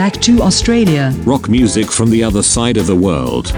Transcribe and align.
back 0.00 0.18
to 0.18 0.40
Australia. 0.40 1.12
Rock 1.26 1.50
music 1.50 1.90
from 1.90 2.08
the 2.08 2.24
other 2.24 2.42
side 2.42 2.78
of 2.78 2.86
the 2.86 2.96
world. 2.96 3.52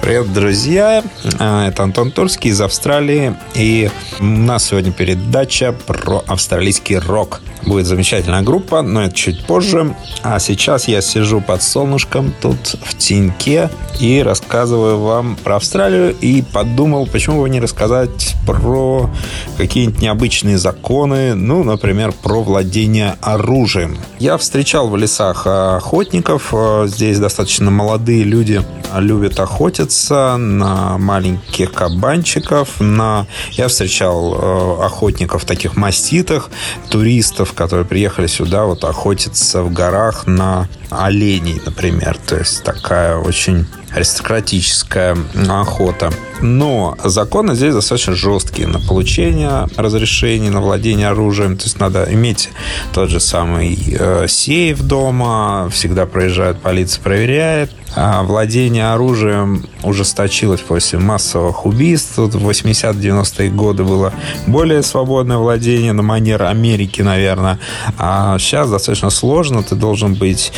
Привет, 0.00 0.32
друзья! 0.32 1.02
А, 1.40 1.66
Это 1.66 1.82
Антон 1.82 2.12
Турский 2.12 2.50
из 2.50 2.60
Австралии. 2.60 3.34
И 3.56 3.90
у 4.20 4.24
нас 4.24 4.68
сегодня 4.68 4.92
передача 4.92 5.72
про 5.72 6.22
австралийский 6.28 6.98
рок. 6.98 7.40
Будет 7.66 7.86
замечательная 7.86 8.42
группа, 8.42 8.82
но 8.82 9.04
это 9.04 9.14
чуть 9.14 9.44
позже. 9.44 9.94
А 10.22 10.38
сейчас 10.38 10.88
я 10.88 11.00
сижу 11.00 11.40
под 11.40 11.62
солнышком 11.62 12.32
тут 12.40 12.76
в 12.82 12.96
теньке 12.96 13.70
и 14.00 14.22
рассказываю 14.22 14.98
вам 14.98 15.36
про 15.36 15.56
Австралию. 15.56 16.14
И 16.20 16.42
подумал, 16.42 17.06
почему 17.06 17.42
бы 17.42 17.50
не 17.50 17.60
рассказать 17.60 18.36
про 18.46 19.10
какие-нибудь 19.56 20.00
необычные 20.00 20.58
законы, 20.58 21.34
ну, 21.34 21.64
например, 21.64 22.12
про 22.12 22.42
владение 22.42 23.16
оружием. 23.20 23.98
Я 24.18 24.38
встречал 24.38 24.88
в 24.88 24.96
лесах 24.96 25.46
охотников. 25.46 26.54
Здесь 26.86 27.18
достаточно 27.18 27.70
молодые 27.70 28.24
люди 28.24 28.62
любят 28.96 29.38
охотиться 29.40 30.36
на 30.36 30.98
маленьких 30.98 31.72
кабанчиков. 31.72 32.80
На... 32.80 33.26
Я 33.52 33.68
встречал 33.68 34.34
э, 34.34 34.84
охотников 34.84 35.44
таких 35.44 35.76
маститых, 35.76 36.50
туристов, 36.88 37.52
которые 37.52 37.84
приехали 37.84 38.26
сюда 38.26 38.64
вот 38.64 38.84
охотиться 38.84 39.62
в 39.62 39.72
горах 39.72 40.26
на 40.26 40.68
оленей, 40.90 41.60
например. 41.64 42.16
То 42.26 42.36
есть 42.36 42.62
такая 42.64 43.16
очень 43.16 43.66
аристократическая 43.90 45.16
охота. 45.48 46.10
Но 46.40 46.96
законы 47.02 47.54
здесь 47.54 47.74
достаточно 47.74 48.14
жесткие 48.14 48.68
на 48.68 48.78
получение 48.78 49.66
разрешений, 49.76 50.50
на 50.50 50.60
владение 50.60 51.08
оружием. 51.08 51.56
То 51.56 51.64
есть 51.64 51.80
надо 51.80 52.06
иметь 52.10 52.50
тот 52.92 53.10
же 53.10 53.18
самый 53.18 53.76
э, 53.98 54.26
сейф 54.28 54.82
дома. 54.82 55.68
Всегда 55.72 56.06
проезжает 56.06 56.60
полиция, 56.60 57.02
проверяет. 57.02 57.72
А 57.96 58.22
владение 58.22 58.92
оружием 58.92 59.66
ужесточилось 59.82 60.60
после 60.60 60.98
массовых 60.98 61.66
убийств. 61.66 62.18
В 62.18 62.48
80-90-е 62.48 63.50
годы 63.50 63.82
было 63.82 64.12
более 64.46 64.82
свободное 64.82 65.38
владение 65.38 65.92
на 65.92 66.02
манер 66.02 66.44
Америки, 66.44 67.02
наверное. 67.02 67.58
А 67.98 68.38
сейчас 68.38 68.70
достаточно 68.70 69.10
сложно. 69.10 69.62
Ты 69.62 69.74
должен 69.74 70.14
быть 70.14 70.52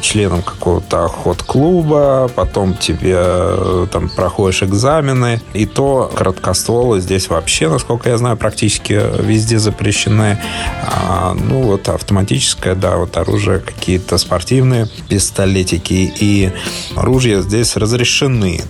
членом 0.00 0.42
какого-то 0.42 1.04
охот-клуба, 1.04 2.30
потом 2.34 2.74
тебе 2.74 3.16
э, 3.16 3.86
там 3.90 4.08
проходишь 4.08 4.62
экзамены. 4.62 5.40
И 5.54 5.66
то 5.66 6.10
короткостволы 6.14 7.00
здесь 7.00 7.28
вообще, 7.28 7.68
насколько 7.68 8.08
я 8.08 8.18
знаю, 8.18 8.36
практически 8.36 9.00
везде 9.20 9.58
запрещены. 9.58 10.38
А, 10.82 11.34
ну, 11.34 11.62
вот 11.62 11.88
автоматическое, 11.88 12.74
да, 12.74 12.96
вот 12.96 13.16
оружие, 13.16 13.60
какие-то 13.60 14.18
спортивные 14.18 14.88
пистолетики 15.08 16.12
и 16.18 16.52
ружья 16.96 17.40
здесь 17.42 17.76
разрешены. 17.76 18.60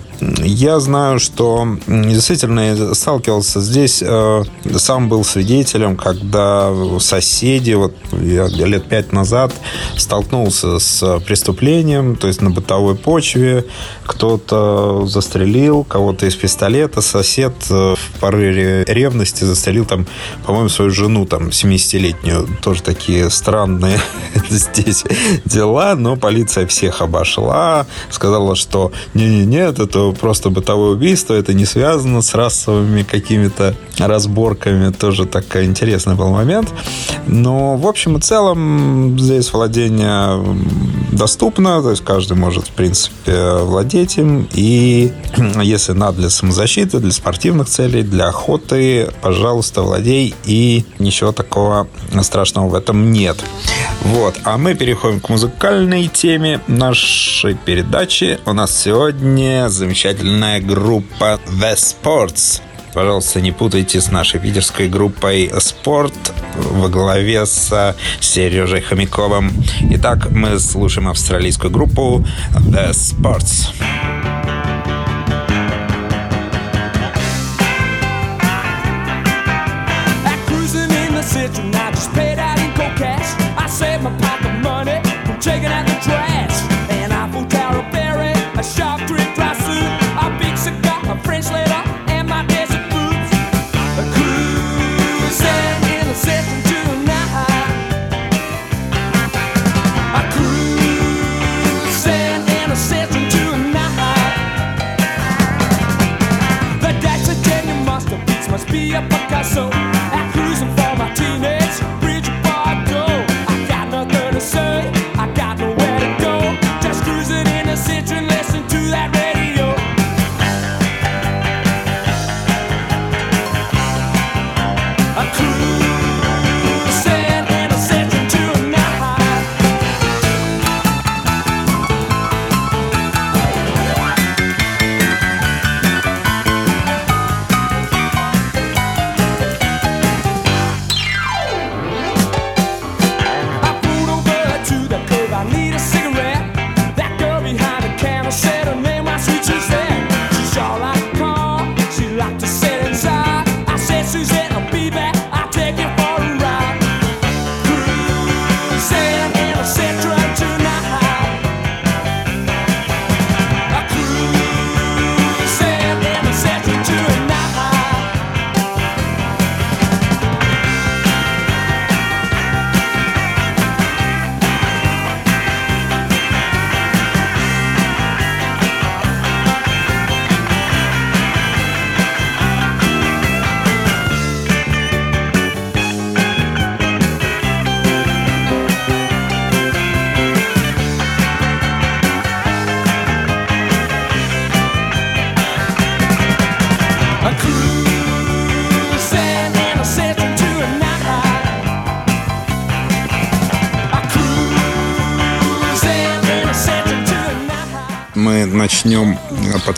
Я 0.45 0.79
знаю, 0.79 1.19
что 1.19 1.67
действительно 1.87 2.95
сталкивался 2.95 3.61
здесь, 3.61 4.03
э, 4.07 4.45
сам 4.77 5.09
был 5.09 5.25
свидетелем, 5.25 5.97
когда 5.97 6.73
соседи, 7.01 7.73
вот 7.73 7.95
я 8.13 8.47
лет 8.47 8.85
пять 8.85 9.13
назад 9.13 9.53
столкнулся 9.97 10.79
с 10.79 11.21
преступлением, 11.27 12.15
то 12.17 12.29
есть 12.29 12.41
на 12.41 12.51
бытовой 12.51 12.95
почве, 12.95 13.65
кто-то 14.05 15.07
застрелил 15.07 15.83
кого-то 15.85 16.27
из 16.27 16.37
пистолета, 16.37 17.01
сосед 17.01 17.55
э, 17.71 17.95
в 17.97 18.21
порыве 18.21 18.85
ревности 18.85 19.43
застрелил 19.45 19.87
там, 19.87 20.07
по-моему, 20.47 20.69
свою 20.69 20.91
жену, 20.93 21.27
там, 21.27 21.49
70-летнюю. 21.49 22.49
Тоже 22.63 22.83
такие 22.83 23.29
странные 23.31 24.01
здесь 24.51 25.05
дела, 25.45 25.97
но 25.97 26.17
полиция 26.17 26.67
всех 26.67 27.01
обошла, 27.01 27.87
сказала, 28.11 28.55
что 28.55 28.93
не-не-нет, 29.15 29.81
это 29.81 30.12
просто 30.13 30.51
бытовое 30.51 30.93
убийство, 30.93 31.35
это 31.35 31.55
не 31.55 31.65
связано 31.65 32.23
с 32.23 32.35
расовыми 32.35 33.03
какими-то 33.03 33.75
разборками. 33.99 34.93
Тоже 34.93 35.27
такой 35.27 35.65
интересный 35.65 36.15
был 36.15 36.31
момент. 36.31 36.69
Но, 37.27 37.77
в 37.77 37.87
общем 37.87 38.17
и 38.17 38.21
целом, 38.21 39.19
здесь 39.19 39.53
владение 39.53 40.43
доступно, 41.13 41.83
то 41.83 41.91
есть 41.91 42.05
каждый 42.05 42.37
может, 42.37 42.67
в 42.67 42.71
принципе, 42.71 43.55
владеть 43.63 44.19
им. 44.19 44.49
И 44.53 45.13
если 45.63 45.93
надо 45.93 46.19
для 46.19 46.31
самозащиты, 46.31 46.99
для 46.99 47.13
спортивных 47.13 47.69
целей, 47.69 48.03
для 48.03 48.29
охоты, 48.29 49.11
пожалуйста, 49.21 49.83
владей. 49.83 50.35
И 50.45 50.85
ничего 50.99 51.33
такого 51.33 51.89
страшного 52.23 52.69
в 52.69 52.75
этом 52.75 53.13
нет. 53.13 53.37
Вот. 54.05 54.35
А 54.45 54.59
мы 54.59 54.75
переходим 54.75 55.21
к 55.21 55.29
музыкальной 55.29 56.09
теме 56.09 56.61
нашей 56.67 57.55
передачи. 57.55 58.39
У 58.47 58.53
нас 58.53 58.77
сегодня 58.77 59.69
замечательная 60.03 60.61
группа 60.61 61.39
The 61.61 61.77
Sports. 61.77 62.61
Пожалуйста, 62.93 63.41
не 63.41 63.53
путайте 63.53 64.01
с 64.01 64.11
нашей 64.11 64.41
питерской 64.41 64.89
группой 64.89 65.51
«Спорт» 65.61 66.13
во 66.57 66.89
главе 66.89 67.47
с 67.47 67.95
Сережей 68.21 68.81
Хомяковым. 68.81 69.53
Итак, 69.93 70.31
мы 70.31 70.59
слушаем 70.59 71.09
австралийскую 71.09 71.71
группу 71.71 72.27
«The 72.53 72.91
Sports». 72.91 73.69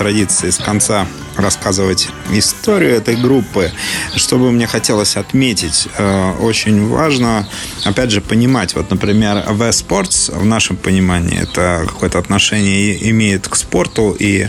Традиции 0.04 0.50
с 0.50 0.58
конца 0.58 1.06
рассказывать 1.36 2.08
историю 2.32 2.94
этой 2.94 3.16
группы. 3.16 3.70
Что 4.16 4.38
бы 4.38 4.50
мне 4.52 4.66
хотелось 4.66 5.16
отметить, 5.16 5.88
э, 5.96 6.32
очень 6.40 6.88
важно, 6.88 7.46
опять 7.84 8.10
же, 8.10 8.20
понимать, 8.20 8.74
вот, 8.74 8.90
например, 8.90 9.44
V 9.48 9.68
Sports 9.70 10.36
в 10.36 10.44
нашем 10.44 10.76
понимании 10.76 11.40
это 11.40 11.84
какое-то 11.86 12.18
отношение 12.18 13.10
имеет 13.10 13.48
к 13.48 13.56
спорту 13.56 14.16
и 14.18 14.48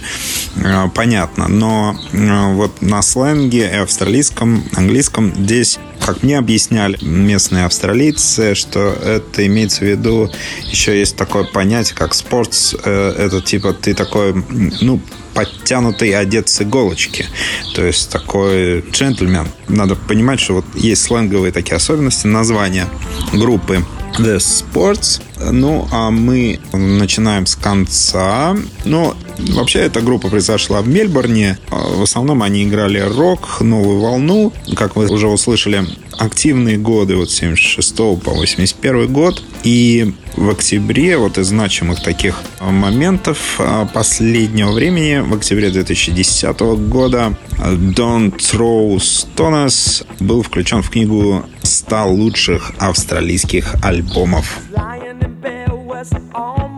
э, 0.55 0.89
понятно, 0.93 1.47
но 1.47 1.97
э, 2.11 2.53
вот 2.53 2.81
на 2.81 3.01
сленге 3.01 3.67
австралийском, 3.81 4.63
английском 4.75 5.33
здесь 5.35 5.79
как 6.05 6.21
мне 6.21 6.38
объясняли 6.38 7.03
местные 7.03 7.65
австралийцы, 7.65 8.53
что 8.53 8.89
это 8.89 9.47
имеется 9.47 9.79
в 9.79 9.88
виду, 9.88 10.29
еще 10.69 10.99
есть 10.99 11.15
такое 11.15 11.45
понятие, 11.45 11.95
как 11.95 12.13
спортс, 12.13 12.75
это 12.75 13.41
типа 13.41 13.73
ты 13.73 13.95
такой, 13.95 14.35
ну, 14.81 15.01
подтянутый, 15.35 16.15
одет 16.15 16.49
с 16.49 16.61
иголочки. 16.85 17.25
То 17.73 17.85
есть 17.85 18.09
такой 18.09 18.81
джентльмен. 18.91 19.47
Надо 19.67 19.95
понимать, 19.95 20.39
что 20.39 20.55
вот 20.55 20.65
есть 20.75 21.03
сленговые 21.03 21.51
такие 21.51 21.75
особенности 21.75 22.27
названия 22.27 22.87
группы 23.33 23.83
The 24.17 24.37
Sports. 24.37 25.21
Ну, 25.51 25.87
а 25.91 26.11
мы 26.11 26.59
начинаем 26.71 27.45
с 27.45 27.55
конца. 27.55 28.55
Ну, 28.85 29.13
вообще, 29.37 29.79
эта 29.79 30.01
группа 30.01 30.29
произошла 30.29 30.81
в 30.81 30.87
Мельбурне. 30.87 31.57
В 31.69 32.03
основном 32.03 32.43
они 32.43 32.63
играли 32.63 32.99
рок, 32.99 33.61
новую 33.61 33.99
волну. 33.99 34.53
Как 34.75 34.95
вы 34.95 35.07
уже 35.07 35.27
услышали, 35.27 35.85
активные 36.17 36.77
годы, 36.77 37.15
вот 37.15 37.29
76 37.29 37.95
по 37.95 38.31
81 38.31 39.11
год. 39.11 39.43
И 39.63 40.13
в 40.35 40.49
октябре, 40.49 41.17
вот 41.17 41.37
из 41.37 41.47
значимых 41.47 42.01
таких 42.03 42.41
моментов 42.59 43.55
а, 43.59 43.85
последнего 43.85 44.71
времени, 44.71 45.19
в 45.19 45.33
октябре 45.33 45.69
2010 45.69 46.59
года 46.89 47.35
Don't 47.57 48.38
Throw 48.38 48.95
Stones 48.97 50.05
был 50.19 50.43
включен 50.43 50.81
в 50.81 50.89
книгу 50.89 51.45
100 51.61 52.07
лучших 52.09 52.71
австралийских 52.79 53.75
альбомов. 53.83 54.59
Lying 54.71 55.21
in 55.21 55.41
bed 55.41 55.65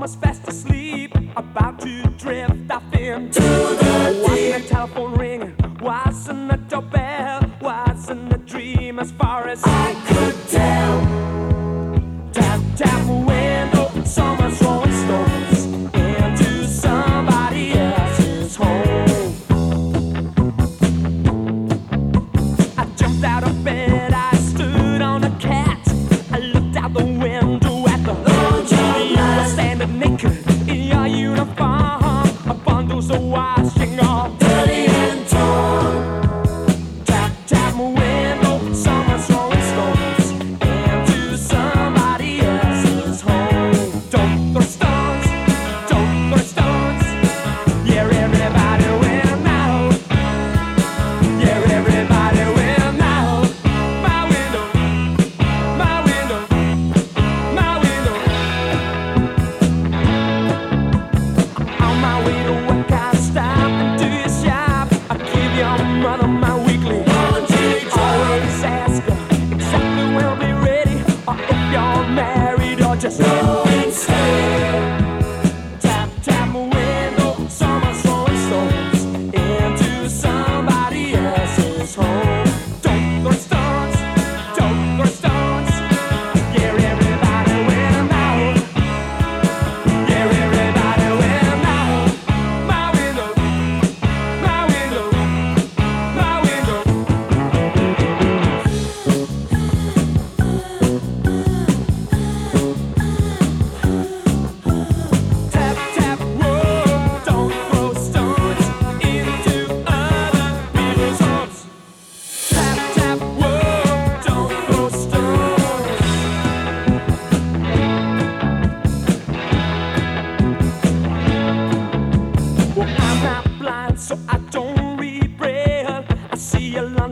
was 0.07 0.15
fast 0.15 0.47
asleep, 0.47 1.13
about 1.35 1.81
to 1.81 2.01
drift 2.17 2.71
off 2.71 2.93
into 2.93 3.41
the 3.41 3.86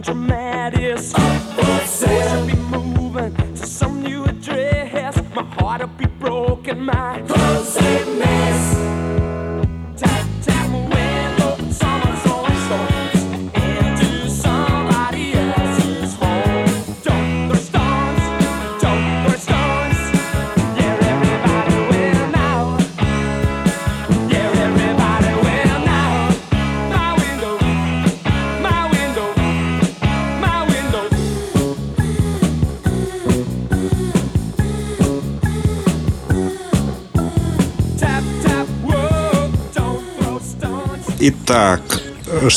see 0.06 0.12
a 0.12 0.16
laundromat 0.16 0.80
is 0.80 1.14
up 1.14 1.42
for 1.54 1.88
sale. 1.88 2.46
Should 2.46 2.48
be 2.48 2.78
moving 2.78 3.36
to 3.36 3.66
some 3.68 4.04
new 4.04 4.26
address. 4.26 5.22
My 5.34 5.44
heart'll 5.44 5.88
be 5.88 6.06
broken, 6.06 6.86
my 6.86 7.22
clothes 7.28 7.78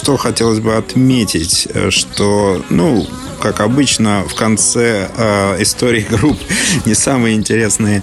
что 0.08 0.16
хотелось 0.16 0.60
бы 0.60 0.74
отметить, 0.74 1.68
э, 1.74 1.90
что, 1.90 2.64
ну, 2.70 3.06
как 3.42 3.60
обычно, 3.60 4.24
в 4.26 4.34
конце 4.34 5.10
э, 5.14 5.62
истории 5.62 6.06
групп 6.08 6.38
не 6.86 6.94
самые 6.94 7.36
интересные 7.36 8.02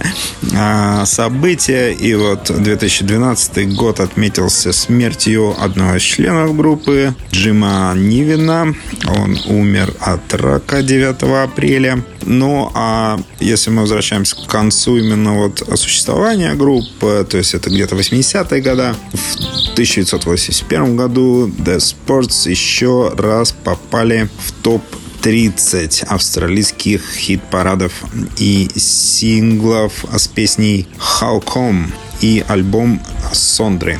э, 0.52 1.02
события. 1.04 1.90
И 1.90 2.14
вот 2.14 2.44
2012 2.44 3.74
год 3.74 3.98
отметился 3.98 4.72
смертью 4.72 5.56
одного 5.60 5.96
из 5.96 6.02
членов 6.02 6.56
группы, 6.56 7.12
Джима 7.32 7.92
Нивина. 7.96 8.72
Он 9.08 9.38
умер 9.46 9.94
от 10.00 10.34
рака 10.34 10.82
9 10.82 11.22
апреля. 11.44 12.02
Ну, 12.22 12.70
а 12.74 13.18
если 13.40 13.70
мы 13.70 13.82
возвращаемся 13.82 14.36
к 14.36 14.46
концу 14.46 14.96
именно 14.96 15.36
вот 15.36 15.62
существования 15.74 16.54
группы, 16.54 17.26
то 17.28 17.38
есть 17.38 17.54
это 17.54 17.70
где-то 17.70 17.94
80-е 17.96 18.60
годы, 18.60 18.94
в 19.12 19.72
1981 19.72 20.96
году 20.96 21.48
The 21.48 21.76
Sports 21.76 22.48
еще 22.50 23.12
раз 23.16 23.52
попали 23.52 24.28
в 24.38 24.52
топ 24.62 24.82
30 25.22 26.04
австралийских 26.04 27.02
хит-парадов 27.16 27.92
и 28.38 28.68
синглов 28.76 30.04
с 30.16 30.28
песней 30.28 30.86
How 30.98 31.42
Come 31.42 31.92
и 32.20 32.44
альбом 32.46 33.02
Сондры 33.32 33.98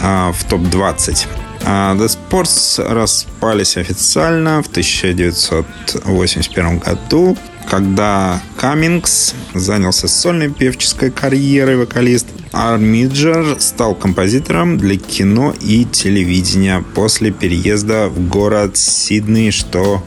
а, 0.00 0.32
в 0.32 0.44
топ-20. 0.44 1.43
А 1.66 1.94
The 1.94 2.08
Sports 2.08 2.82
распались 2.86 3.76
официально 3.76 4.62
в 4.62 4.68
1981 4.68 6.78
году, 6.78 7.36
когда 7.68 8.40
Каммингс 8.58 9.34
занялся 9.54 10.08
сольной 10.08 10.50
певческой 10.50 11.10
карьерой 11.10 11.76
вокалист 11.76 12.26
Армиджер 12.54 13.56
стал 13.58 13.96
композитором 13.96 14.78
для 14.78 14.96
кино 14.96 15.52
и 15.60 15.84
телевидения 15.84 16.84
после 16.94 17.32
переезда 17.32 18.08
в 18.08 18.28
город 18.28 18.76
Сидней, 18.76 19.50
что 19.50 20.04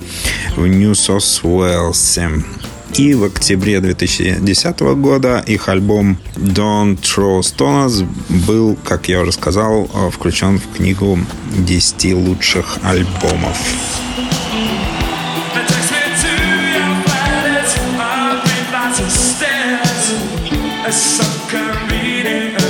в 0.55 0.65
Нью-Сос-Уэлсе. 0.65 2.29
И 2.95 3.13
в 3.13 3.25
октябре 3.25 3.79
2010 3.79 4.79
года 4.79 5.43
их 5.45 5.69
альбом 5.69 6.17
Don't 6.35 6.99
Throw 6.99 7.39
Stones 7.41 8.07
был, 8.29 8.77
как 8.83 9.07
я 9.07 9.21
уже 9.21 9.31
сказал, 9.31 9.85
включен 10.11 10.59
в 10.59 10.77
книгу 10.77 11.19
10 11.57 12.13
лучших 12.13 12.79
альбомов. 12.83 13.57
It 20.89 20.93
takes 20.93 21.91
me 21.91 22.66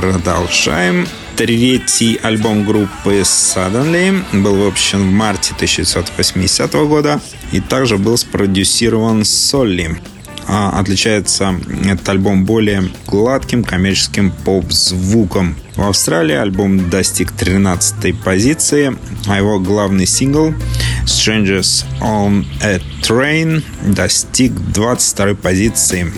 продолжаем. 0.00 1.08
Третий 1.34 2.20
альбом 2.22 2.64
группы 2.64 3.22
Suddenly 3.22 4.22
был 4.44 4.54
выпущен 4.54 5.00
в 5.00 5.10
марте 5.10 5.54
1980 5.56 6.72
года 6.86 7.20
и 7.50 7.58
также 7.58 7.98
был 7.98 8.16
спродюсирован 8.16 9.24
Солли. 9.24 10.00
А 10.46 10.78
отличается 10.78 11.56
этот 11.84 12.08
альбом 12.10 12.44
более 12.44 12.84
гладким 13.08 13.64
коммерческим 13.64 14.30
поп-звуком. 14.30 15.56
В 15.74 15.82
Австралии 15.82 16.36
альбом 16.36 16.88
достиг 16.90 17.32
13 17.32 18.22
позиции, 18.22 18.96
а 19.26 19.36
его 19.36 19.58
главный 19.58 20.06
сингл 20.06 20.54
Strangers 21.06 21.84
on 22.00 22.46
a 22.62 22.80
Train 23.02 23.64
достиг 23.82 24.52
22 24.52 25.34
позиции. 25.34 26.12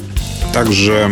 Также 0.52 1.10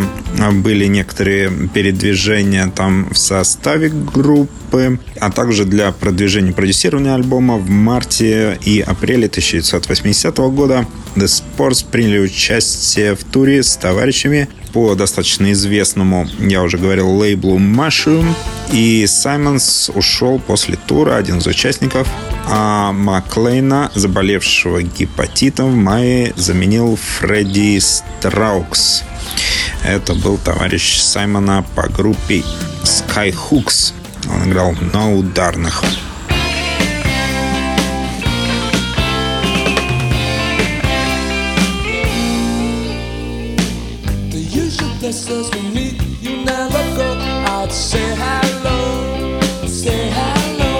были 0.52 0.86
некоторые 0.86 1.50
передвижения 1.72 2.70
там 2.74 3.08
в 3.10 3.16
составе 3.16 3.88
группы, 3.88 4.98
а 5.20 5.30
также 5.30 5.64
для 5.64 5.92
продвижения 5.92 6.52
продюсирования 6.52 7.14
альбома 7.14 7.56
в 7.56 7.70
марте 7.70 8.58
и 8.64 8.80
апреле 8.80 9.26
1980 9.26 10.36
года 10.38 10.86
The 11.14 11.26
Sports 11.26 11.86
приняли 11.88 12.18
участие 12.18 13.14
в 13.14 13.24
туре 13.24 13.62
с 13.62 13.76
товарищами 13.76 14.48
по 14.72 14.94
достаточно 14.94 15.52
известному, 15.52 16.28
я 16.38 16.62
уже 16.62 16.78
говорил, 16.78 17.10
лейблу 17.10 17.58
Mushroom. 17.58 18.26
И 18.72 19.06
Саймонс 19.06 19.90
ушел 19.94 20.38
после 20.38 20.76
тура, 20.76 21.16
один 21.16 21.38
из 21.38 21.46
участников, 21.46 22.06
а 22.46 22.92
Маклейна, 22.92 23.90
заболевшего 23.94 24.82
гепатитом, 24.82 25.70
в 25.72 25.76
мае 25.76 26.34
заменил 26.36 26.96
Фредди 26.96 27.78
Страукс. 27.78 29.04
Это 29.84 30.14
был 30.14 30.38
товарищ 30.38 31.00
Саймона 31.00 31.64
по 31.74 31.88
группе 31.88 32.42
Skyhooks. 32.82 33.92
Он 34.30 34.50
играл 34.50 34.74
на 34.92 35.14
ударных. 35.14 35.82
Places 45.00 45.48
we 45.54 45.60
meet, 45.70 46.02
you 46.20 46.44
never 46.44 46.82
go. 46.96 47.16
I'd 47.46 47.72
say 47.72 48.14
hello, 48.16 49.40
say 49.66 50.10
hello. 50.10 50.74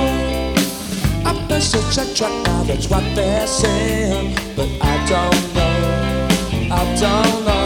I 1.25 1.33
bet 1.49 1.62
you 1.73 1.81
check 1.93 2.14
track 2.14 2.33
now, 2.45 2.64
that's 2.64 2.90
what 2.90 3.05
they're 3.14 3.47
saying. 3.47 4.37
But 4.55 4.69
I 4.83 5.07
don't 5.07 5.55
know, 5.55 6.75
I 6.75 6.83
don't 7.00 7.45
know. 7.47 7.58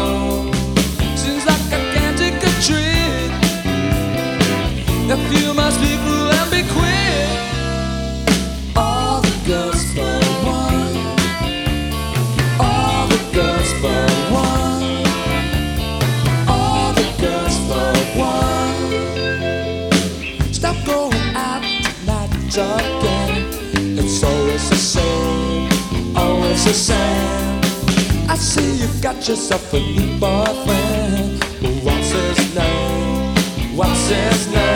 I 26.64 28.36
see 28.36 28.76
you've 28.76 29.02
got 29.02 29.16
yourself 29.28 29.74
a 29.74 29.80
new 29.80 30.18
boyfriend. 30.20 31.42
What's 31.82 32.12
his 32.12 32.54
name? 32.54 33.34
What's 33.76 34.08
his 34.08 34.54
name? 34.54 34.71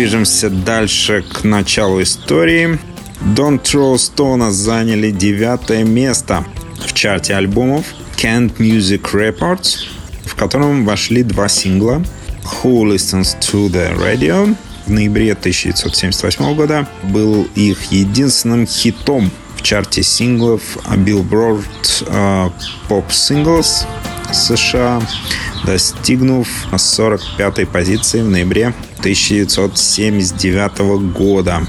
Движемся 0.00 0.48
дальше 0.48 1.22
к 1.30 1.44
началу 1.44 2.00
истории. 2.00 2.78
Don't 3.36 3.60
Throw 3.60 3.96
Stone 3.96 4.50
заняли 4.50 5.10
девятое 5.10 5.84
место 5.84 6.42
в 6.82 6.94
чарте 6.94 7.34
альбомов 7.34 7.84
Kent 8.16 8.56
Music 8.56 9.02
Reports, 9.12 9.84
в 10.24 10.34
котором 10.36 10.86
вошли 10.86 11.22
два 11.22 11.48
сингла 11.48 12.02
Who 12.44 12.84
Listens 12.84 13.38
to 13.40 13.68
the 13.68 13.94
Radio 13.98 14.56
в 14.86 14.90
ноябре 14.90 15.32
1978 15.32 16.54
года 16.54 16.88
был 17.02 17.46
их 17.54 17.92
единственным 17.92 18.66
хитом 18.66 19.30
в 19.58 19.60
чарте 19.60 20.02
синглов 20.02 20.78
Billboard 20.94 21.66
э, 22.06 22.50
Pop 22.88 23.06
Singles 23.10 23.84
США, 24.32 25.02
достигнув 25.66 26.48
45-й 26.72 27.66
позиции 27.66 28.22
в 28.22 28.30
ноябре 28.30 28.72
1979 29.00 30.78
года. 31.12 31.66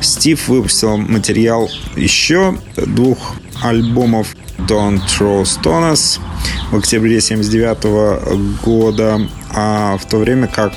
Стив 0.00 0.48
выпустил 0.48 0.96
материал 0.96 1.70
еще 1.96 2.58
двух 2.76 3.36
альбомов 3.62 4.34
Don't 4.66 5.00
Throw 5.06 5.42
Stones 5.42 6.18
в 6.70 6.76
октябре 6.76 7.18
1979 7.18 8.62
года, 8.62 9.20
а 9.50 9.96
в 9.96 10.04
то 10.06 10.18
время 10.18 10.48
как 10.48 10.72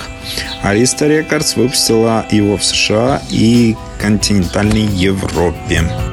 Arista 0.63 1.07
Records 1.07 1.55
выпустила 1.55 2.25
его 2.31 2.57
в 2.57 2.63
США 2.63 3.21
и 3.29 3.75
континентальной 3.99 4.86
Европе. 4.86 6.11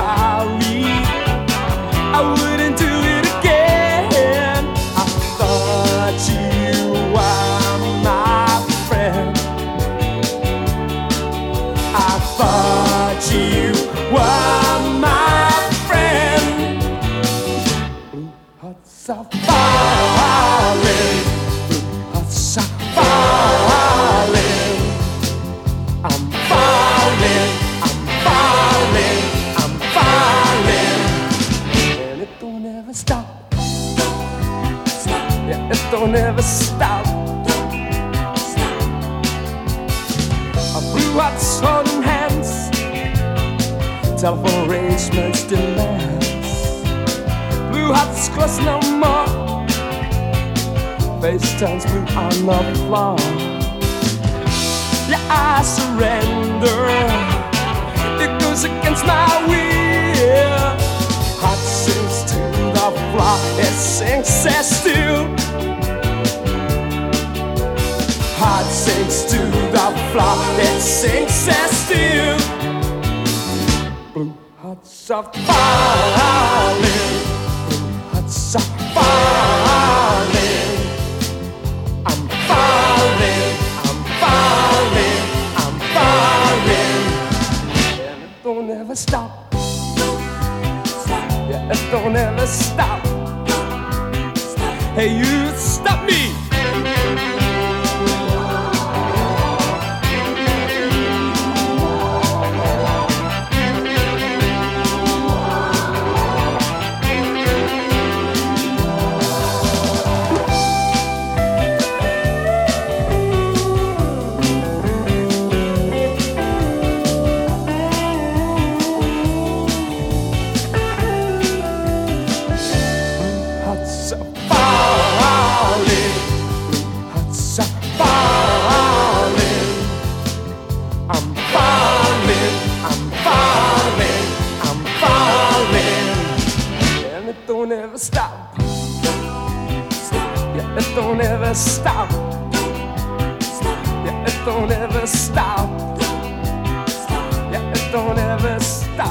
Sorry. 0.00 0.84
I 2.12 2.20
wouldn't 2.32 2.49
Don't 36.10 36.22
ever 36.22 36.42
stop. 36.42 37.06
A 40.74 40.80
blue 40.90 41.12
hearts 41.20 41.60
holding 41.60 42.02
hands. 42.02 42.68
Telephone 44.20 44.68
arrangements 44.68 45.44
demands. 45.44 46.26
Blue 47.70 47.92
hearts 47.92 48.28
close 48.30 48.58
no 48.58 48.80
more. 48.98 49.28
Face 51.22 51.60
turns 51.60 51.86
blue 51.86 52.04
on 52.18 52.30
the 52.44 52.74
floor. 52.86 53.16
Yeah, 55.08 55.22
I 55.30 55.62
surrender. 55.62 56.88
It 58.20 58.40
goes 58.40 58.64
against 58.64 59.06
my 59.06 59.46
will. 59.46 60.74
Heart 61.38 61.58
sinks 61.60 62.24
to 62.32 62.38
the 62.74 62.90
floor. 63.12 63.38
It 63.60 63.74
sinks 63.76 64.44
as 64.46 64.80
still. 64.80 65.39
Sinks 69.10 69.32
to 69.32 69.38
the 69.72 69.86
floor. 70.12 70.38
It 70.60 70.80
sinks 70.80 71.48
as 71.48 71.70
still. 71.84 72.38
Blue 74.14 74.32
hearts 74.56 75.10
are 75.10 75.24
falling. 75.32 75.48
Blue 77.66 77.90
hearts 78.12 78.54
are 78.54 78.70
falling. 78.94 80.76
I'm 82.06 82.22
falling. 82.46 83.50
I'm 83.88 84.00
falling. 84.22 85.22
I'm 85.56 85.76
falling. 85.94 87.02
And 88.06 88.22
it 88.22 88.34
don't 88.44 88.70
ever 88.70 88.94
stop. 88.94 89.30
Yeah, 91.50 91.72
it 91.72 91.90
don't 91.90 92.14
ever 92.14 92.46
stop. 92.46 93.00
Hey, 94.94 95.08
you 95.18 95.50
stop 95.56 96.04
me. 96.06 96.39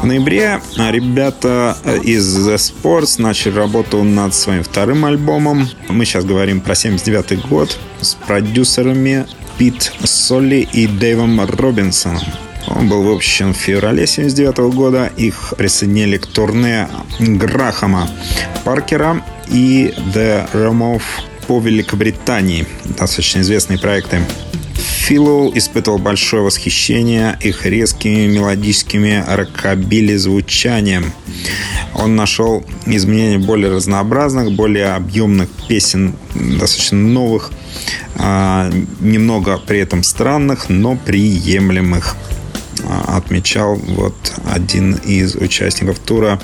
Ноябре 0.09 0.59
ребята 0.75 1.77
из 2.03 2.35
The 2.35 2.55
Sports 2.55 3.21
начали 3.21 3.53
работу 3.53 4.03
над 4.03 4.33
своим 4.33 4.63
вторым 4.63 5.05
альбомом. 5.05 5.69
Мы 5.87 6.03
сейчас 6.05 6.25
говорим 6.25 6.61
про 6.61 6.73
79 6.73 7.47
год 7.47 7.77
с 8.01 8.15
продюсерами 8.15 9.27
Пит 9.59 9.93
Солли 10.03 10.67
и 10.73 10.87
Дэйвом 10.87 11.39
Робинсоном. 11.41 12.23
Он 12.69 12.89
был 12.89 13.03
выпущен 13.03 13.53
в 13.53 13.57
феврале 13.57 14.07
79 14.07 14.73
года. 14.73 15.11
Их 15.15 15.53
присоединили 15.55 16.17
к 16.17 16.25
турне 16.25 16.87
Грахама 17.19 18.09
Паркера 18.63 19.23
и 19.47 19.93
The 20.15 20.51
of 20.51 21.03
по 21.47 21.59
Великобритании. 21.59 22.65
Достаточно 22.97 23.41
известные 23.41 23.77
проекты. 23.77 24.21
Филл 25.09 25.51
испытывал 25.55 25.97
большое 25.97 26.43
восхищение 26.43 27.35
их 27.41 27.65
резкими 27.65 28.27
мелодическими 28.27 29.23
рокобили 29.27 30.15
звучанием. 30.15 31.13
Он 31.95 32.15
нашел 32.15 32.63
изменения 32.85 33.39
более 33.39 33.71
разнообразных, 33.71 34.51
более 34.51 34.93
объемных 34.93 35.49
песен, 35.67 36.13
достаточно 36.35 36.99
новых, 36.99 37.49
а, 38.17 38.71
немного 38.99 39.57
при 39.57 39.79
этом 39.79 40.03
странных, 40.03 40.69
но 40.69 40.95
приемлемых 40.95 42.15
отмечал 43.07 43.75
вот 43.75 44.15
один 44.45 44.93
из 44.95 45.35
участников 45.35 45.99
тура. 45.99 46.39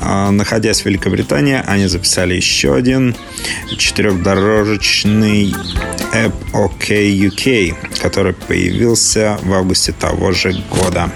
А, 0.00 0.30
находясь 0.30 0.82
в 0.82 0.86
Великобритании, 0.86 1.62
они 1.66 1.86
записали 1.86 2.34
еще 2.34 2.74
один 2.74 3.14
четырехдорожечный 3.76 5.54
App 6.14 6.34
OK 6.52 7.28
UK, 7.28 7.74
который 8.00 8.32
появился 8.32 9.38
в 9.42 9.52
августе 9.52 9.92
того 9.92 10.32
же 10.32 10.52
года. 10.70 11.10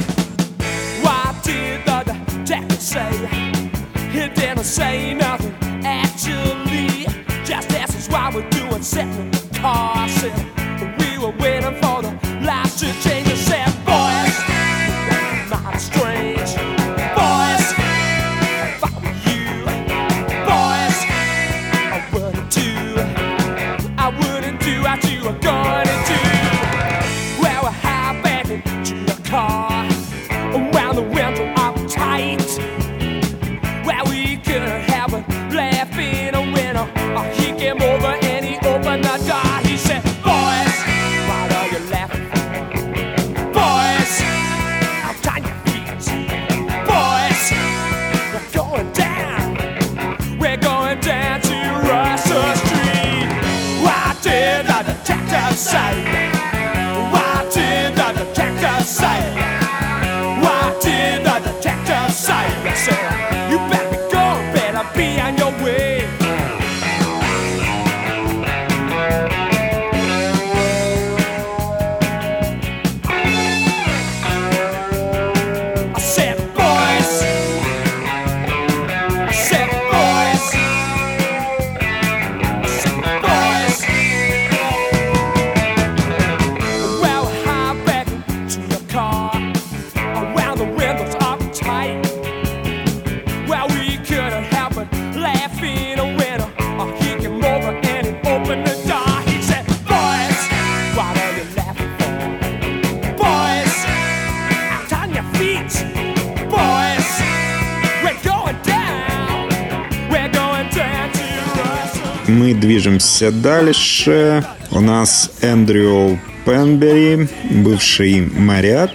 Мы 112.33 112.55
движемся 112.55 113.31
дальше. 113.31 114.43
У 114.71 114.81
нас 114.81 115.31
Эндрю 115.43 116.19
Пенбери, 116.47 117.29
бывший 117.51 118.23
моряк, 118.23 118.91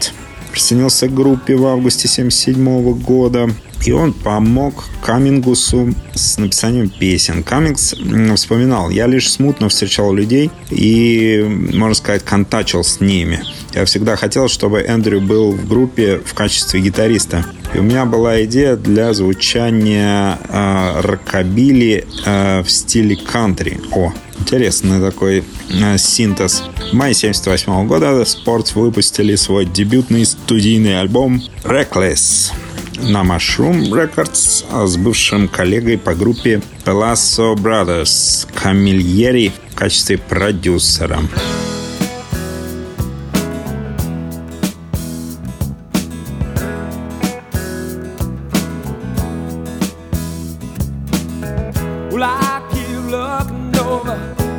присоединился 0.51 1.07
к 1.07 1.13
группе 1.13 1.55
в 1.55 1.67
августе 1.67 2.07
1977 2.07 2.99
года. 3.03 3.49
И 3.85 3.91
он 3.91 4.13
помог 4.13 4.85
Камингусу 5.03 5.93
с 6.15 6.39
написанием 6.39 6.89
песен. 6.89 7.43
Камингс 7.43 7.93
вспоминал, 8.35 8.89
я 8.89 9.05
лишь 9.05 9.31
смутно 9.31 9.69
встречал 9.69 10.13
людей 10.13 10.49
и, 10.71 11.45
можно 11.73 11.93
сказать, 11.93 12.25
контачил 12.25 12.83
с 12.83 12.99
ними. 12.99 13.43
Я 13.77 13.85
всегда 13.85 14.15
хотел, 14.15 14.47
чтобы 14.47 14.79
Эндрю 14.79 15.21
был 15.21 15.51
в 15.51 15.67
группе 15.67 16.19
в 16.25 16.33
качестве 16.33 16.81
гитариста. 16.81 17.45
И 17.75 17.77
у 17.77 17.83
меня 17.83 18.05
была 18.05 18.43
идея 18.43 18.75
для 18.75 19.13
звучания 19.13 20.39
э, 20.49 21.01
рокобили 21.01 22.07
э, 22.25 22.63
в 22.63 22.71
стиле 22.71 23.15
кантри. 23.15 23.79
О, 23.91 24.11
интересный 24.39 24.99
такой 24.99 25.43
э, 25.69 25.97
синтез. 25.99 26.63
В 26.91 26.95
мае 26.95 27.13
78 27.13 27.85
года 27.85 28.23
Sports 28.23 28.71
выпустили 28.73 29.35
свой 29.35 29.65
дебютный 29.65 30.25
студийный 30.25 30.99
альбом 30.99 31.43
Reckless 31.63 32.53
на 32.99 33.21
Mushroom 33.21 33.91
Records 33.91 34.87
с 34.87 34.97
бывшим 34.97 35.47
коллегой 35.47 35.99
по 35.99 36.15
группе 36.15 36.63
Pelasso 36.83 37.53
Brothers 37.53 38.47
Камильери 38.55 39.51
в 39.69 39.75
качестве 39.75 40.17
продюсера. 40.17 41.19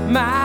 My 0.09 0.38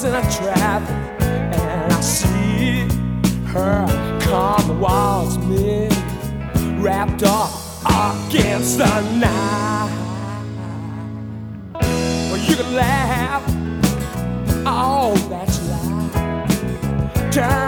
was 0.00 0.04
in 0.04 0.14
a 0.14 0.22
trap, 0.30 0.82
and 1.20 1.92
I 1.92 2.00
see 2.00 2.86
her 3.48 3.84
come 4.20 4.62
towards 4.78 5.38
me, 5.38 5.88
wrapped 6.80 7.24
up 7.24 7.50
against 7.84 8.78
the 8.78 9.00
night. 9.18 9.90
Well, 11.74 12.38
you 12.48 12.54
can 12.54 12.74
laugh 12.74 13.44
all 14.66 15.14
that 15.32 15.48
you 15.58 15.66
like. 16.14 17.32
Turn 17.32 17.67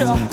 Gotcha. 0.00 0.29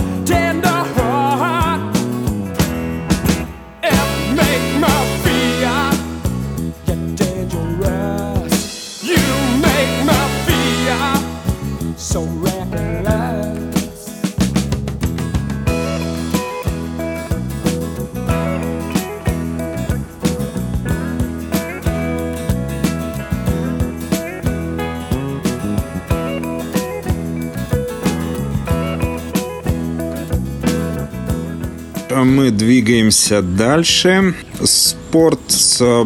Мы 32.23 32.51
двигаемся 32.51 33.41
дальше. 33.41 34.34
Спорт 34.63 35.39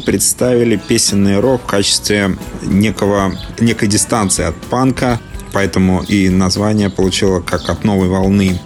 представили 0.05 0.75
песенный 0.75 1.39
рок 1.39 1.61
в 1.63 1.65
качестве 1.65 2.37
некого, 2.63 3.33
некой 3.59 3.87
дистанции 3.87 4.45
от 4.45 4.55
панка, 4.55 5.19
поэтому 5.53 6.03
и 6.03 6.29
название 6.29 6.89
получило 6.89 7.39
как 7.39 7.69
от 7.69 7.83
новой 7.83 8.07
волны. 8.07 8.59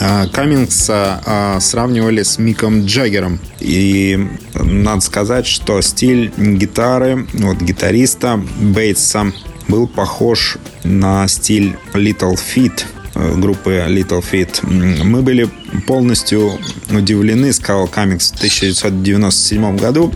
А, 0.00 0.26
Каммингса 0.28 1.22
а, 1.24 1.60
сравнивали 1.60 2.22
с 2.22 2.38
Миком 2.38 2.84
Джаггером. 2.84 3.40
И 3.60 4.28
надо 4.54 5.00
сказать, 5.00 5.46
что 5.46 5.80
стиль 5.80 6.32
гитары, 6.36 7.26
вот 7.32 7.56
гитариста 7.58 8.40
Бейтса 8.60 9.32
был 9.68 9.88
похож 9.88 10.58
на 10.84 11.26
стиль 11.28 11.76
Little 11.94 12.36
Feat 12.36 12.72
э, 12.82 12.95
группы 13.36 13.84
Little 13.88 14.24
Feat. 14.30 14.60
М, 14.64 15.10
Мы 15.10 15.22
были 15.22 15.48
полностью 15.86 16.58
удивлены, 16.90 17.52
сказал 17.52 17.86
Каммингс 17.88 18.32
в 18.32 18.36
1997 18.36 19.76
году. 19.76 20.12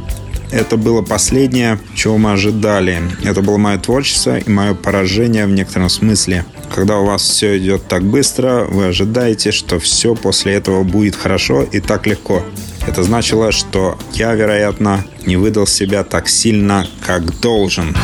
Это 0.53 0.77
было 0.77 1.01
последнее, 1.01 1.79
чего 1.95 2.19
мы 2.19 2.33
ожидали. 2.33 3.01
Это 3.23 3.41
было 3.41 3.57
мое 3.57 3.79
творчество 3.79 4.37
и 4.39 4.51
мое 4.51 4.75
поражение 4.75 5.47
в 5.47 5.51
некотором 5.51 5.89
смысле. 5.89 6.45
Когда 6.75 6.99
у 6.99 7.07
вас 7.07 7.23
все 7.23 7.57
идет 7.59 7.87
так 7.87 8.03
быстро, 8.03 8.65
вы 8.69 8.87
ожидаете, 8.87 9.53
что 9.53 9.79
все 9.79 10.15
после 10.17 10.55
этого 10.55 10.83
будет 10.83 11.15
хорошо 11.15 11.63
и 11.63 11.79
так 11.79 12.07
легко. 12.09 12.43
Это 12.87 13.05
значило, 13.05 13.53
что 13.53 13.97
я, 14.15 14.35
вероятно, 14.35 15.05
не 15.25 15.37
выдал 15.37 15.67
себя 15.69 16.03
так 16.03 16.29
сильно, 16.29 16.85
как 17.07 17.39
должен. 17.41 17.95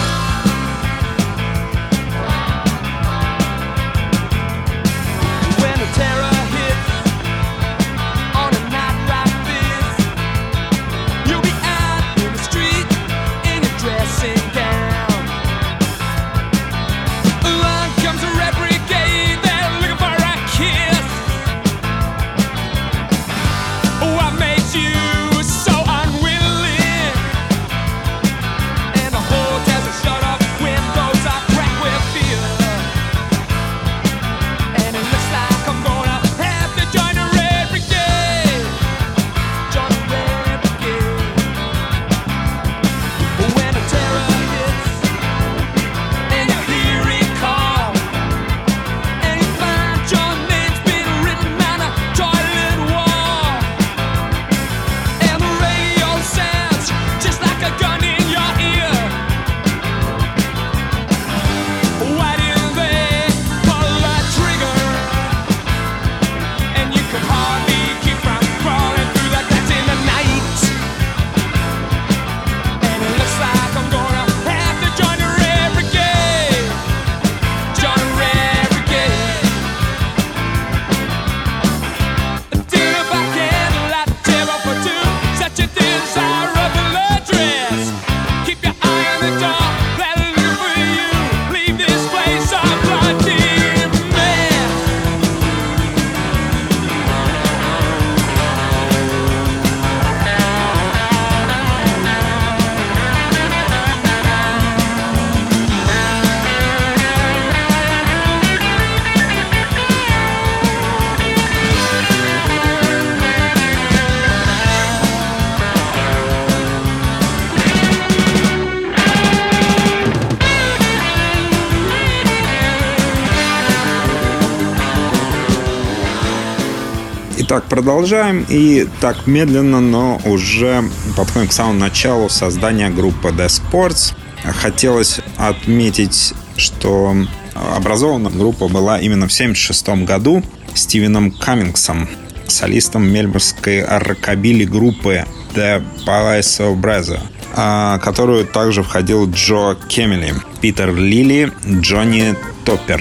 Итак, 127.48 127.66
продолжаем. 127.68 128.44
И 128.48 128.88
так 129.00 129.28
медленно, 129.28 129.80
но 129.80 130.20
уже 130.24 130.82
подходим 131.16 131.46
к 131.46 131.52
самому 131.52 131.78
началу 131.78 132.28
создания 132.28 132.90
группы 132.90 133.28
The 133.28 133.46
Sports. 133.46 134.14
Хотелось 134.42 135.20
отметить, 135.36 136.34
что 136.56 137.14
образована 137.54 138.30
группа 138.30 138.66
была 138.66 138.98
именно 138.98 139.28
в 139.28 139.32
1976 139.32 140.04
году 140.04 140.42
Стивеном 140.74 141.30
Каммингсом, 141.30 142.08
солистом 142.48 143.08
мельбурнской 143.08 143.84
рокобили 143.84 144.64
группы 144.64 145.24
The 145.54 145.84
Palazzo 146.04 146.74
Brazza, 146.74 147.20
а, 147.54 147.98
которую 147.98 148.44
также 148.44 148.82
входил 148.82 149.30
Джо 149.30 149.76
Кемели, 149.86 150.34
Питер 150.60 150.92
Лили, 150.96 151.52
Джонни 151.64 152.34
Топпер. 152.64 153.00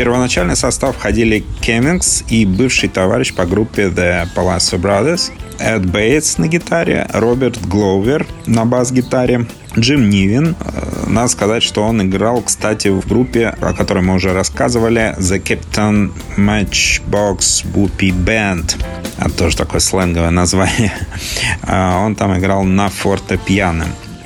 Первоначальный 0.00 0.56
состав 0.56 0.96
входили 0.96 1.44
Кеммингс 1.60 2.24
и 2.30 2.46
бывший 2.46 2.88
товарищ 2.88 3.34
по 3.34 3.44
группе 3.44 3.88
The 3.88 4.26
Palazzo 4.34 4.80
Brothers, 4.80 5.30
Эд 5.58 5.84
Бейтс 5.84 6.38
на 6.38 6.48
гитаре, 6.48 7.06
Роберт 7.12 7.60
Гловер 7.68 8.26
на 8.46 8.64
бас-гитаре, 8.64 9.44
Джим 9.78 10.08
Нивин. 10.08 10.56
Э, 10.58 11.04
Надо 11.06 11.28
сказать, 11.28 11.62
что 11.62 11.82
он 11.82 12.00
играл, 12.00 12.40
кстати, 12.40 12.88
в 12.88 13.06
группе, 13.06 13.48
о 13.60 13.74
которой 13.74 14.02
мы 14.02 14.14
уже 14.14 14.32
рассказывали, 14.32 15.14
The 15.18 15.38
Captain 15.42 16.10
Matchbox 16.38 17.66
Whoopie 17.74 18.14
Band. 18.24 18.82
А 19.18 19.28
тоже 19.28 19.54
такое 19.54 19.80
сленговое 19.80 20.30
название. 20.30 20.94
А, 21.62 22.02
Он 22.02 22.14
там 22.14 22.38
играл 22.38 22.64
на 22.64 22.88
фортепиано. 22.88 23.84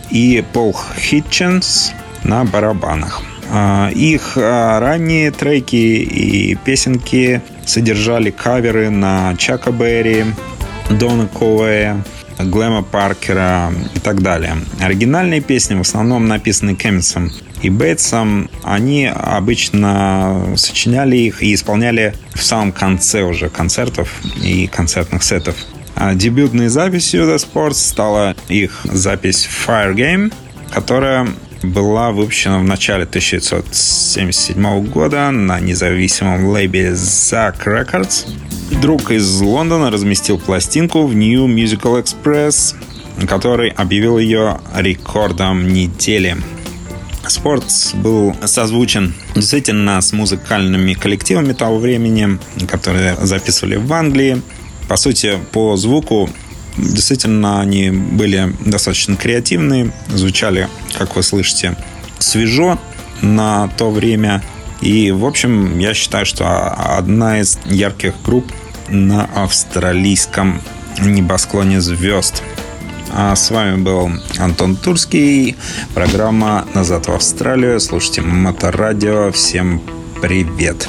И 0.08 0.44
Пол 0.52 0.76
Хитченс 0.96 1.92
на 2.22 2.44
барабанах. 2.44 3.22
А, 3.50 3.90
Их 3.90 4.36
а, 4.36 4.80
ранние 4.80 5.30
треки 5.30 5.76
и 5.76 6.54
песенки 6.56 7.42
содержали 7.66 8.30
каверы 8.30 8.90
на 8.90 9.34
Чака 9.36 9.70
Берри, 9.70 10.24
Дона 10.90 11.26
Коуэя, 11.26 12.04
Глэма 12.38 12.82
Паркера 12.82 13.72
и 13.94 14.00
так 14.00 14.22
далее. 14.22 14.56
Оригинальные 14.80 15.40
песни 15.40 15.74
в 15.74 15.80
основном 15.80 16.26
написаны 16.26 16.74
Кэммисом 16.74 17.30
и 17.62 17.70
Бейтсом. 17.70 18.50
Они 18.62 19.06
обычно 19.06 20.54
сочиняли 20.56 21.16
их 21.16 21.42
и 21.42 21.54
исполняли 21.54 22.14
в 22.34 22.42
самом 22.42 22.72
конце 22.72 23.22
уже 23.22 23.48
концертов 23.48 24.20
и 24.42 24.66
концертных 24.66 25.22
сетов. 25.22 25.54
А 25.96 26.14
дебютной 26.14 26.68
записью 26.68 27.22
The 27.24 27.36
Sports 27.36 27.74
стала 27.74 28.34
их 28.48 28.80
запись 28.84 29.48
Fire 29.66 29.94
Game, 29.94 30.32
которая 30.72 31.28
была 31.64 32.12
выпущена 32.12 32.58
в 32.58 32.64
начале 32.64 33.04
1977 33.04 34.86
года 34.86 35.30
на 35.30 35.58
независимом 35.60 36.46
лейбле 36.48 36.90
Zack 36.92 37.64
Records. 37.64 38.26
Друг 38.80 39.10
из 39.10 39.40
Лондона 39.40 39.90
разместил 39.90 40.38
пластинку 40.38 41.06
в 41.06 41.14
New 41.14 41.46
Musical 41.46 42.02
Express, 42.02 42.74
который 43.26 43.70
объявил 43.70 44.18
ее 44.18 44.60
рекордом 44.74 45.72
недели. 45.72 46.36
Спорт 47.26 47.64
был 47.94 48.36
созвучен 48.44 49.14
действительно 49.34 50.00
с 50.00 50.12
музыкальными 50.12 50.92
коллективами 50.94 51.52
того 51.52 51.78
времени, 51.78 52.38
которые 52.68 53.16
записывали 53.16 53.76
в 53.76 53.92
Англии. 53.92 54.42
По 54.88 54.96
сути, 54.96 55.38
по 55.52 55.76
звуку 55.76 56.28
действительно 56.76 57.60
они 57.60 57.90
были 57.90 58.52
достаточно 58.64 59.16
креативные, 59.16 59.92
звучали, 60.08 60.68
как 60.96 61.16
вы 61.16 61.22
слышите, 61.22 61.76
свежо 62.18 62.78
на 63.22 63.68
то 63.76 63.90
время. 63.90 64.42
И, 64.80 65.10
в 65.12 65.24
общем, 65.24 65.78
я 65.78 65.94
считаю, 65.94 66.26
что 66.26 66.46
одна 66.96 67.40
из 67.40 67.58
ярких 67.64 68.14
групп 68.24 68.50
на 68.88 69.24
австралийском 69.34 70.60
небосклоне 71.00 71.80
звезд. 71.80 72.42
А 73.12 73.34
с 73.36 73.50
вами 73.50 73.76
был 73.76 74.10
Антон 74.38 74.76
Турский. 74.76 75.56
Программа 75.94 76.66
«Назад 76.74 77.06
в 77.06 77.12
Австралию». 77.12 77.78
Слушайте 77.78 78.22
Моторадио. 78.22 79.30
Всем 79.30 79.80
привет. 79.80 79.98
Привет. 80.20 80.88